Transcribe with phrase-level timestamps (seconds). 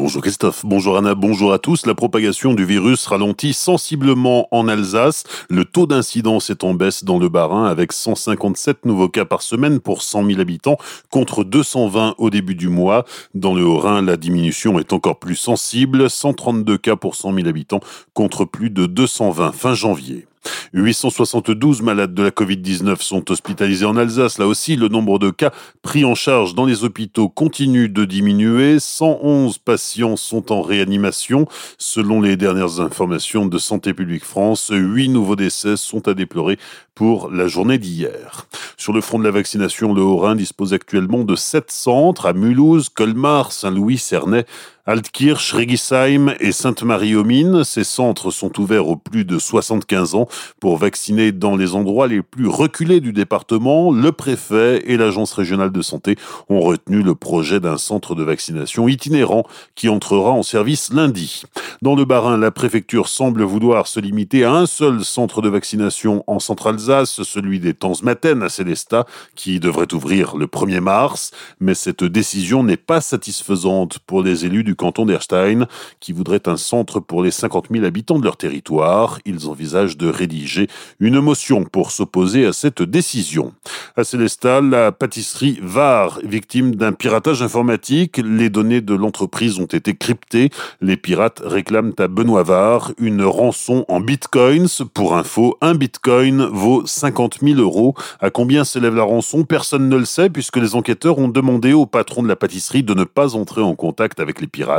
[0.00, 1.84] Bonjour Christophe, bonjour Anna, bonjour à tous.
[1.84, 5.24] La propagation du virus ralentit sensiblement en Alsace.
[5.50, 9.78] Le taux d'incidence est en baisse dans le Bas-Rhin avec 157 nouveaux cas par semaine
[9.78, 10.78] pour 100 000 habitants
[11.10, 13.04] contre 220 au début du mois.
[13.34, 17.80] Dans le Haut-Rhin, la diminution est encore plus sensible, 132 cas pour 100 000 habitants
[18.14, 20.26] contre plus de 220 fin janvier.
[20.72, 24.38] 872 malades de la Covid-19 sont hospitalisés en Alsace.
[24.38, 25.50] Là aussi, le nombre de cas
[25.82, 28.78] pris en charge dans les hôpitaux continue de diminuer.
[28.78, 31.46] 111 patients sont en réanimation.
[31.78, 36.58] Selon les dernières informations de Santé publique France, 8 nouveaux décès sont à déplorer
[36.94, 38.46] pour la journée d'hier.
[38.76, 42.88] Sur le front de la vaccination, le Haut-Rhin dispose actuellement de 7 centres à Mulhouse,
[42.90, 44.44] Colmar, Saint-Louis, Cernay,
[44.90, 47.62] Altkirch, Regisheim et Sainte-Marie-aux-Mines.
[47.62, 50.26] Ces centres sont ouverts aux plus de 75 ans
[50.58, 53.92] pour vacciner dans les endroits les plus reculés du département.
[53.92, 56.16] Le préfet et l'agence régionale de santé
[56.48, 59.44] ont retenu le projet d'un centre de vaccination itinérant
[59.76, 61.44] qui entrera en service lundi.
[61.82, 66.24] Dans le Bas-Rhin, la préfecture semble vouloir se limiter à un seul centre de vaccination
[66.26, 71.30] en Centre-Alsace, celui des Temps-Maten à Célestat, qui devrait ouvrir le 1er mars.
[71.60, 75.66] Mais cette décision n'est pas satisfaisante pour les élus du canton d'Erstein,
[76.00, 79.18] qui voudraient un centre pour les 50 000 habitants de leur territoire.
[79.26, 80.68] Ils envisagent de rédiger
[81.00, 83.52] une motion pour s'opposer à cette décision.
[83.96, 89.94] À Célestat, la pâtisserie VAR, victime d'un piratage informatique, les données de l'entreprise ont été
[89.94, 90.48] cryptées.
[90.80, 94.68] Les pirates réclament à Benoît Var une rançon en bitcoins.
[94.94, 97.94] Pour info, un bitcoin vaut 50 000 euros.
[98.20, 99.44] À combien s'élève la rançon?
[99.44, 102.94] Personne ne le sait puisque les enquêteurs ont demandé au patron de la pâtisserie de
[102.94, 104.69] ne pas entrer en contact avec les pirates.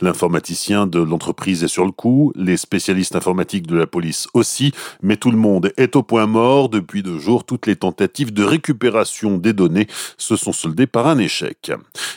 [0.00, 5.16] L'informaticien de l'entreprise est sur le coup, les spécialistes informatiques de la police aussi, mais
[5.16, 6.68] tout le monde est au point mort.
[6.68, 9.86] Depuis deux jours, toutes les tentatives de récupération des données
[10.18, 11.72] se sont soldées par un échec.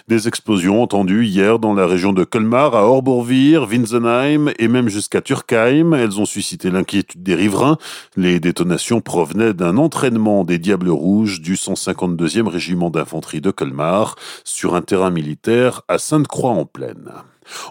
[0.08, 5.22] Des explosions entendues hier dans la région de Colmar, à Orbourvire, Winsenheim, et même jusqu'à
[5.22, 5.94] Turkheim.
[5.94, 7.78] Elles ont suscité l'inquiétude des riverains.
[8.16, 14.76] Les détonations provenaient d'un entraînement des Diables Rouges du 152e régiment d'infanterie de Colmar sur
[14.76, 17.13] un terrain militaire à Sainte-Croix-en-Plaine.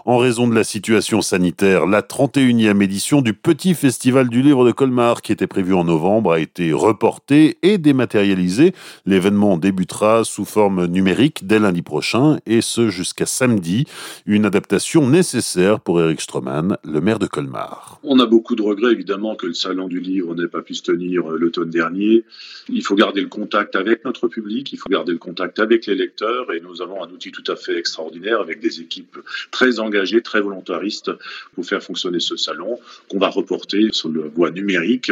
[0.05, 4.71] En raison de la situation sanitaire, la 31e édition du Petit Festival du Livre de
[4.71, 8.73] Colmar, qui était prévue en novembre, a été reportée et dématérialisée.
[9.05, 13.85] L'événement débutera sous forme numérique dès lundi prochain, et ce jusqu'à samedi.
[14.25, 17.99] Une adaptation nécessaire pour Eric Stroman, le maire de Colmar.
[18.03, 20.83] On a beaucoup de regrets, évidemment, que le Salon du Livre n'ait pas pu se
[20.83, 22.23] tenir euh, l'automne dernier.
[22.69, 25.95] Il faut garder le contact avec notre public, il faut garder le contact avec les
[25.95, 29.17] lecteurs, et nous avons un outil tout à fait extraordinaire avec des équipes
[29.51, 31.11] très très engagé, très volontariste
[31.53, 32.79] pour faire fonctionner ce salon,
[33.09, 35.11] qu'on va reporter sur la voie numérique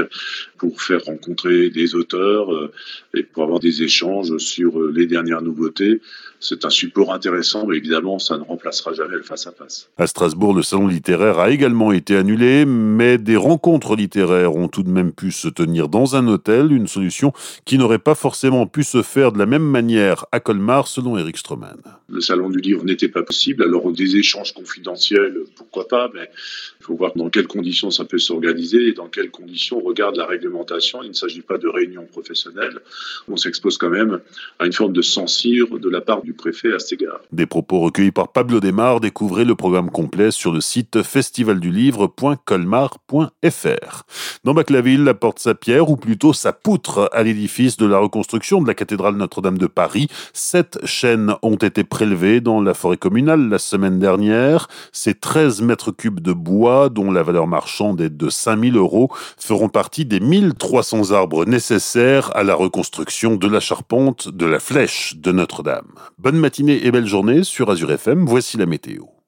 [0.58, 2.72] pour faire rencontrer des auteurs euh,
[3.14, 6.02] et pour avoir des échanges sur euh, les dernières nouveautés.
[6.44, 9.90] C'est un support intéressant, mais évidemment, ça ne remplacera jamais le face-à-face.
[10.00, 14.82] -à, Strasbourg, le salon littéraire a également été annulé, mais des rencontres littéraires ont tout
[14.82, 17.32] de même pu se tenir dans un hôtel, une solution
[17.64, 21.38] qui n'aurait pas forcément pu se faire de la même manière à Colmar, selon Eric
[21.38, 21.78] Stroman.
[22.10, 25.38] Le salon du livre n'était pas possible, alors des échanges confidentiels,
[25.72, 26.30] pourquoi pas, mais
[26.80, 30.18] il faut voir dans quelles conditions ça peut s'organiser et dans quelles conditions on regarde
[30.18, 31.02] la réglementation.
[31.02, 32.80] Il ne s'agit pas de réunion professionnelle.
[33.30, 34.20] On s'expose quand même
[34.60, 37.22] à une forme de censure de la part du préfet à cet égard.
[37.32, 39.00] Des propos recueillis par Pablo Desmar.
[39.00, 44.04] Découvrez le programme complet sur le site festivaldulivre.colmar.fr.
[44.44, 48.62] Dans Baclaville, la porte sa pierre, ou plutôt sa poutre, à l'édifice de la reconstruction
[48.62, 50.10] de la cathédrale Notre-Dame de Paris.
[50.34, 54.68] Sept chaînes ont été prélevées dans la forêt communale la semaine dernière.
[54.92, 55.14] Ces
[55.62, 60.06] 13 mètres cubes de bois, dont la valeur marchande est de 5000 euros, feront partie
[60.06, 65.92] des 1300 arbres nécessaires à la reconstruction de la charpente de la flèche de Notre-Dame.
[66.18, 69.12] Bonne matinée et belle journée sur Azure FM, voici la météo.